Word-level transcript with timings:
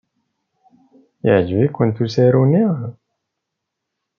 Yeɛjeb-ikent 1.25 2.01
usaru-nni? 2.05 2.65